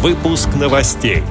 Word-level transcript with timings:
Выпуск 0.00 0.50
новостей. 0.54 1.24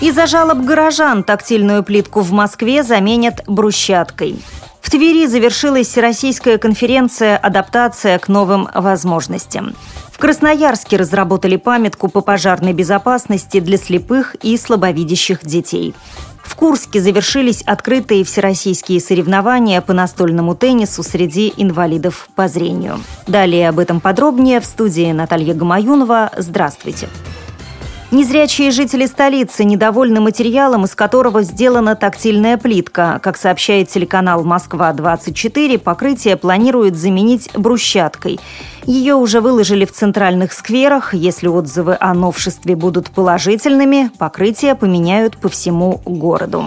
Из-за 0.00 0.26
жалоб 0.26 0.60
горожан 0.60 1.22
тактильную 1.22 1.82
плитку 1.82 2.20
в 2.20 2.32
Москве 2.32 2.82
заменят 2.82 3.42
брусчаткой. 3.46 4.42
В 4.80 4.90
Твери 4.90 5.26
завершилась 5.26 5.88
Всероссийская 5.88 6.56
конференция 6.56 7.36
«Адаптация 7.36 8.18
к 8.18 8.28
новым 8.28 8.70
возможностям». 8.74 9.74
В 10.10 10.16
Красноярске 10.16 10.96
разработали 10.96 11.56
памятку 11.56 12.08
по 12.08 12.22
пожарной 12.22 12.72
безопасности 12.72 13.60
для 13.60 13.76
слепых 13.76 14.34
и 14.36 14.56
слабовидящих 14.56 15.44
детей. 15.44 15.94
В 16.42 16.56
Курске 16.56 17.00
завершились 17.00 17.62
открытые 17.62 18.24
всероссийские 18.24 19.00
соревнования 19.00 19.80
по 19.80 19.92
настольному 19.92 20.54
теннису 20.54 21.02
среди 21.02 21.52
инвалидов 21.56 22.28
по 22.34 22.48
зрению. 22.48 23.00
Далее 23.26 23.68
об 23.68 23.78
этом 23.78 24.00
подробнее 24.00 24.60
в 24.60 24.64
студии 24.64 25.10
Наталья 25.12 25.54
Гамаюнова. 25.54 26.32
Здравствуйте. 26.36 27.08
Незрячие 28.12 28.70
жители 28.72 29.06
столицы 29.06 29.64
недовольны 29.64 30.20
материалом, 30.20 30.84
из 30.84 30.94
которого 30.94 31.40
сделана 31.40 31.96
тактильная 31.96 32.58
плитка. 32.58 33.18
Как 33.22 33.38
сообщает 33.38 33.88
телеканал 33.88 34.44
«Москва-24», 34.44 35.78
покрытие 35.78 36.36
планируют 36.36 36.94
заменить 36.94 37.48
брусчаткой. 37.54 38.38
Ее 38.84 39.14
уже 39.14 39.40
выложили 39.40 39.86
в 39.86 39.92
центральных 39.92 40.52
скверах. 40.52 41.14
Если 41.14 41.48
отзывы 41.48 41.96
о 41.98 42.12
новшестве 42.12 42.76
будут 42.76 43.08
положительными, 43.08 44.10
покрытие 44.18 44.74
поменяют 44.74 45.38
по 45.38 45.48
всему 45.48 46.02
городу. 46.04 46.66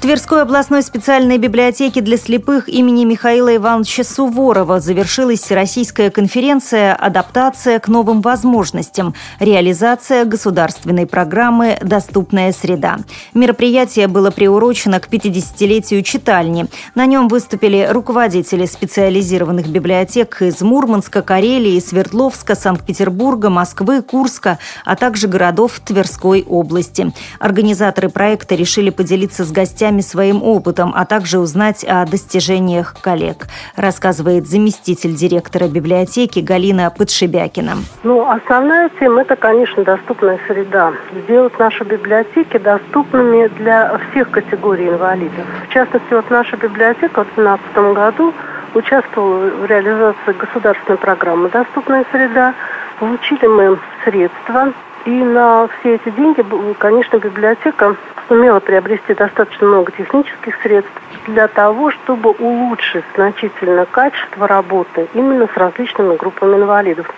Тверской 0.00 0.40
областной 0.40 0.82
специальной 0.82 1.36
библиотеке 1.36 2.00
для 2.00 2.16
слепых 2.16 2.70
имени 2.70 3.04
Михаила 3.04 3.54
Ивановича 3.54 4.02
Суворова 4.02 4.80
завершилась 4.80 5.40
Всероссийская 5.40 6.08
конференция 6.10 6.94
«Адаптация 6.94 7.78
к 7.78 7.86
новым 7.86 8.22
возможностям. 8.22 9.14
Реализация 9.40 10.24
государственной 10.24 11.06
программы 11.06 11.76
«Доступная 11.82 12.52
среда». 12.52 13.00
Мероприятие 13.34 14.08
было 14.08 14.30
приурочено 14.30 15.00
к 15.00 15.08
50-летию 15.08 16.02
читальни. 16.02 16.64
На 16.94 17.04
нем 17.04 17.28
выступили 17.28 17.86
руководители 17.90 18.64
специализированных 18.64 19.68
библиотек 19.68 20.40
из 20.40 20.62
Мурманска, 20.62 21.20
Карелии, 21.20 21.78
Свердловска, 21.78 22.54
Санкт-Петербурга, 22.54 23.50
Москвы, 23.50 24.00
Курска, 24.00 24.58
а 24.86 24.96
также 24.96 25.28
городов 25.28 25.78
Тверской 25.84 26.42
области. 26.48 27.12
Организаторы 27.38 28.08
проекта 28.08 28.54
решили 28.54 28.88
поделиться 28.88 29.44
с 29.44 29.52
гостями 29.52 29.89
гостями 29.90 30.00
своим 30.00 30.42
опытом, 30.42 30.92
а 30.94 31.04
также 31.04 31.38
узнать 31.38 31.84
о 31.84 32.04
достижениях 32.06 32.94
коллег, 33.02 33.46
рассказывает 33.76 34.46
заместитель 34.46 35.14
директора 35.14 35.68
библиотеки 35.68 36.40
Галина 36.40 36.90
Подшибякина. 36.90 37.72
Ну, 38.04 38.28
основная 38.28 38.90
тема– 39.00 39.22
это, 39.22 39.36
конечно, 39.36 39.84
доступная 39.84 40.38
среда. 40.46 40.92
Сделать 41.24 41.58
наши 41.58 41.84
библиотеки 41.84 42.58
доступными 42.58 43.48
для 43.58 43.98
всех 44.10 44.30
категорий 44.30 44.88
инвалидов. 44.88 45.46
В 45.68 45.72
частности, 45.72 46.12
вот 46.14 46.30
наша 46.30 46.56
библиотека 46.56 47.24
в 47.24 47.34
2012 47.34 47.94
году 47.94 48.34
участвовала 48.74 49.50
в 49.50 49.66
реализации 49.66 50.32
государственной 50.38 50.98
программы 50.98 51.48
«Доступная 51.50 52.04
среда». 52.12 52.54
Получили 52.98 53.46
мы 53.46 53.78
средства 54.04 54.72
и 55.04 55.10
на 55.10 55.68
все 55.68 55.94
эти 55.96 56.10
деньги, 56.10 56.44
конечно, 56.78 57.16
библиотека 57.18 57.96
сумела 58.28 58.60
приобрести 58.60 59.14
достаточно 59.14 59.66
много 59.66 59.92
технических 59.92 60.54
средств 60.62 60.92
для 61.26 61.48
того, 61.48 61.90
чтобы 61.90 62.30
улучшить 62.30 63.04
значительно 63.14 63.86
качество 63.86 64.46
работы 64.46 65.08
именно 65.14 65.48
с 65.52 65.56
различными 65.56 66.16
группами 66.16 66.56
инвалидов. 66.56 67.10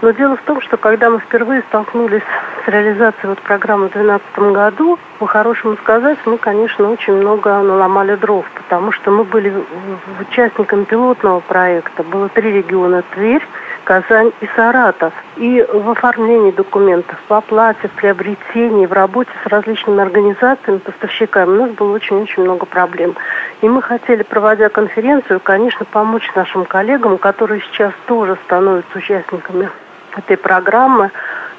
Но 0.00 0.10
дело 0.12 0.36
в 0.36 0.42
том, 0.42 0.60
что 0.60 0.76
когда 0.76 1.10
мы 1.10 1.18
впервые 1.18 1.62
столкнулись 1.68 2.22
с 2.64 2.68
реализацией 2.68 3.28
вот 3.28 3.40
программы 3.40 3.88
в 3.88 3.92
2012 3.92 4.38
году, 4.54 4.98
по-хорошему 5.18 5.76
сказать, 5.76 6.18
мы, 6.24 6.38
конечно, 6.38 6.88
очень 6.88 7.14
много 7.14 7.60
наломали 7.62 8.14
дров, 8.14 8.46
потому 8.54 8.92
что 8.92 9.10
мы 9.10 9.24
были 9.24 9.52
участниками 10.20 10.84
пилотного 10.84 11.40
проекта. 11.40 12.04
Было 12.04 12.28
три 12.28 12.52
региона– 12.52 13.02
Тверь, 13.14 13.44
Казань 13.88 14.32
и 14.42 14.48
Саратов. 14.54 15.14
И 15.36 15.62
в 15.62 15.88
оформлении 15.88 16.50
документов, 16.50 17.16
в 17.26 17.32
оплате, 17.32 17.88
в 17.88 17.92
приобретении, 17.92 18.84
в 18.84 18.92
работе 18.92 19.30
с 19.42 19.46
различными 19.46 20.02
организациями, 20.02 20.76
поставщиками 20.76 21.48
у 21.52 21.62
нас 21.62 21.70
было 21.70 21.94
очень-очень 21.94 22.42
много 22.42 22.66
проблем. 22.66 23.16
И 23.62 23.66
мы 23.66 23.80
хотели, 23.80 24.24
проводя 24.24 24.68
конференцию, 24.68 25.40
конечно, 25.40 25.86
помочь 25.86 26.30
нашим 26.34 26.66
коллегам, 26.66 27.16
которые 27.16 27.62
сейчас 27.62 27.94
тоже 28.06 28.36
становятся 28.44 28.98
участниками 28.98 29.70
этой 30.14 30.36
программы, 30.36 31.10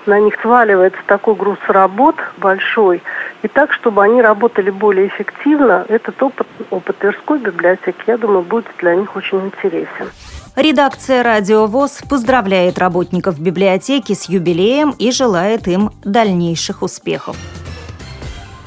на 0.05 0.19
них 0.19 0.39
сваливается 0.39 0.99
такой 1.07 1.33
груз 1.33 1.57
работ 1.67 2.15
большой, 2.37 3.01
и 3.43 3.47
так, 3.47 3.73
чтобы 3.73 4.03
они 4.03 4.21
работали 4.21 4.69
более 4.69 5.07
эффективно, 5.07 5.85
этот 5.87 6.21
опыт, 6.21 6.47
опыт 6.69 6.97
Тверской 6.97 7.39
библиотеки, 7.39 7.97
я 8.07 8.17
думаю, 8.17 8.43
будет 8.43 8.65
для 8.79 8.95
них 8.95 9.15
очень 9.15 9.39
интересен. 9.45 10.09
Редакция 10.55 11.23
«Радио 11.23 11.67
ВОЗ» 11.67 12.01
поздравляет 12.09 12.77
работников 12.79 13.39
библиотеки 13.39 14.13
с 14.13 14.27
юбилеем 14.27 14.93
и 14.99 15.11
желает 15.11 15.67
им 15.67 15.91
дальнейших 16.03 16.81
успехов. 16.81 17.37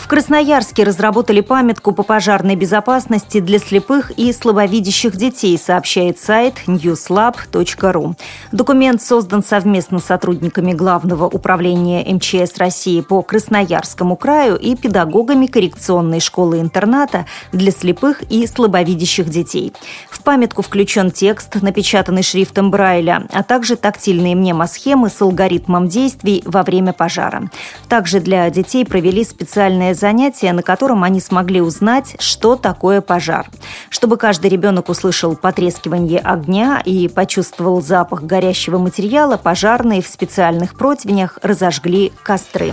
Красноярске 0.07 0.85
разработали 0.85 1.41
памятку 1.41 1.93
по 1.93 2.03
пожарной 2.03 2.57
безопасности 2.57 3.41
для 3.41 3.59
слепых 3.59 4.11
и 4.13 4.33
слабовидящих 4.33 5.17
детей, 5.17 5.57
сообщает 5.59 6.19
сайт 6.19 6.55
newslab.ru. 6.67 8.15
Документ 8.53 9.03
создан 9.03 9.43
совместно 9.43 9.99
с 9.99 10.05
сотрудниками 10.05 10.73
Главного 10.73 11.27
управления 11.27 12.05
МЧС 12.15 12.59
России 12.59 13.01
по 13.01 13.23
Красноярскому 13.23 14.17
краю 14.17 14.57
и 14.57 14.77
педагогами 14.77 15.47
коррекционной 15.47 16.21
школы-интерната 16.21 17.27
для 17.53 17.71
слепых 17.71 18.23
и 18.31 18.47
слабовидящих 18.47 19.29
детей. 19.29 19.73
В 20.11 20.23
памятку 20.23 20.63
включен 20.63 21.11
текст, 21.11 21.63
напечатанный 21.63 22.23
шрифтом 22.23 22.71
Брайля, 22.71 23.27
а 23.33 23.43
также 23.43 23.77
тактильные 23.77 24.37
мнемосхемы 24.37 25.09
с 25.09 25.21
алгоритмом 25.23 25.89
действий 25.89 26.43
во 26.45 26.63
время 26.63 26.93
пожара. 26.93 27.51
Также 27.89 28.21
для 28.21 28.49
детей 28.51 28.84
провели 28.84 29.25
специальное 29.25 29.95
занятие, 30.03 30.53
на 30.53 30.63
котором 30.63 31.05
они 31.05 31.21
смогли 31.21 31.61
узнать, 31.61 32.17
что 32.19 32.57
такое 32.57 33.01
пожар. 33.01 33.49
Чтобы 33.89 34.17
каждый 34.17 34.51
ребенок 34.51 34.89
услышал 34.89 35.37
потрескивание 35.37 36.19
огня 36.19 36.83
и 36.85 37.07
почувствовал 37.07 37.81
запах 37.81 38.25
горящего 38.25 38.79
материала, 38.79 39.37
пожарные 39.37 40.03
в 40.03 40.09
специальных 40.09 40.75
противнях 40.75 41.39
разожгли 41.43 42.13
костры. 42.25 42.73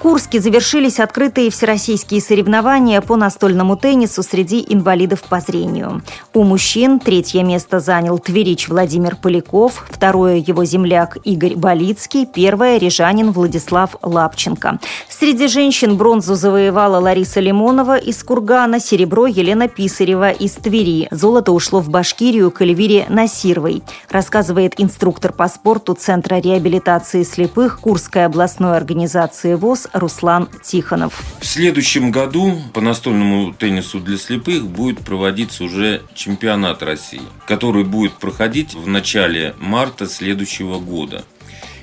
Курске 0.00 0.40
завершились 0.40 0.98
открытые 0.98 1.50
всероссийские 1.50 2.22
соревнования 2.22 3.02
по 3.02 3.16
настольному 3.16 3.76
теннису 3.76 4.22
среди 4.22 4.64
инвалидов 4.66 5.22
по 5.28 5.40
зрению. 5.40 6.02
У 6.32 6.42
мужчин 6.42 7.00
третье 7.00 7.42
место 7.42 7.80
занял 7.80 8.18
тверич 8.18 8.70
Владимир 8.70 9.14
Поляков, 9.16 9.84
второе 9.90 10.36
его 10.36 10.64
земляк 10.64 11.18
Игорь 11.24 11.54
Болицкий, 11.54 12.24
первое– 12.24 12.78
рижанин 12.78 13.30
Владислав 13.30 13.96
Лапченко. 14.00 14.78
Среди 15.10 15.48
женщин 15.48 15.98
бронзу 15.98 16.34
завоевала 16.34 16.98
Лариса 16.98 17.40
Лимонова 17.40 17.98
из 17.98 18.22
Кургана, 18.22 18.80
серебро 18.80 19.26
Елена 19.26 19.68
Писарева 19.68 20.30
из 20.30 20.52
Твери. 20.52 21.08
Золото 21.10 21.52
ушло 21.52 21.80
в 21.80 21.90
Башкирию 21.90 22.50
к 22.50 22.62
Эльвире 22.62 23.04
Насировой, 23.10 23.82
рассказывает 24.08 24.80
инструктор 24.80 25.34
по 25.34 25.46
спорту 25.46 25.92
Центра 25.92 26.36
реабилитации 26.36 27.22
слепых 27.22 27.80
Курской 27.80 28.24
областной 28.24 28.78
организации 28.78 29.52
ВОЗ 29.52 29.88
Руслан 29.92 30.48
Тихонов. 30.62 31.22
В 31.40 31.46
следующем 31.46 32.10
году 32.10 32.60
по 32.72 32.80
настольному 32.80 33.52
теннису 33.52 34.00
для 34.00 34.16
слепых 34.18 34.66
будет 34.66 35.00
проводиться 35.00 35.64
уже 35.64 36.02
чемпионат 36.14 36.82
России, 36.82 37.22
который 37.46 37.84
будет 37.84 38.14
проходить 38.14 38.74
в 38.74 38.86
начале 38.86 39.54
марта 39.58 40.06
следующего 40.06 40.78
года. 40.78 41.24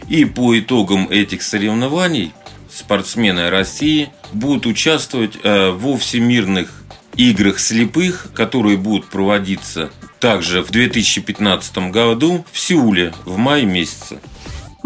И 0.08 0.26
по 0.26 0.58
итогам 0.58 1.10
этих 1.10 1.44
соревнований 1.44 2.34
спортсмены 2.70 3.50
России 3.50 4.10
будут 4.32 4.66
участвовать 4.66 5.38
э, 5.44 5.72
во 5.72 5.98
всемирных 5.98 6.72
играх 7.16 7.60
слепых, 7.60 8.30
которые 8.34 8.78
будут 8.78 9.08
проводиться 9.08 9.90
также 10.20 10.64
в 10.64 10.72
2015 10.72 11.78
году 11.92 12.46
в 12.52 12.60
Сеуле 12.60 13.14
в 13.26 13.38
мае 13.38 13.66
месяце. 13.66 14.20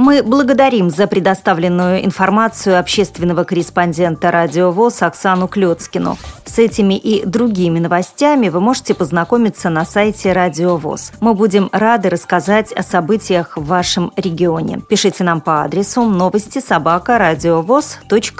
Мы 0.03 0.23
благодарим 0.23 0.89
за 0.89 1.05
предоставленную 1.05 2.03
информацию 2.03 2.79
общественного 2.79 3.43
корреспондента 3.43 4.31
«Радио 4.31 4.71
ВОЗ» 4.71 5.03
Оксану 5.03 5.47
Клёцкину. 5.47 6.17
С 6.43 6.57
этими 6.57 6.95
и 6.95 7.23
другими 7.23 7.77
новостями 7.77 8.49
вы 8.49 8.61
можете 8.61 8.95
познакомиться 8.95 9.69
на 9.69 9.85
сайте 9.85 10.33
«Радио 10.33 10.77
ВОЗ». 10.77 11.11
Мы 11.19 11.35
будем 11.35 11.69
рады 11.71 12.09
рассказать 12.09 12.73
о 12.73 12.81
событиях 12.81 13.57
в 13.57 13.65
вашем 13.65 14.11
регионе. 14.15 14.81
Пишите 14.89 15.23
нам 15.23 15.39
по 15.39 15.61
адресу 15.61 16.01
новости 16.01 16.57
собака 16.57 17.19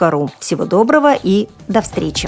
ру. 0.10 0.31
Всего 0.40 0.66
доброго 0.66 1.14
и 1.14 1.48
до 1.68 1.84
встречи! 1.84 2.28